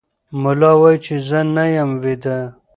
ملا 0.41 0.71
وایي 0.81 0.97
چې 1.05 1.13
زه 1.27 1.39
نه 1.55 1.65
یم 1.75 1.91
ویده. 2.03 2.37